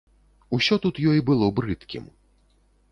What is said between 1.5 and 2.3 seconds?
брыдкім.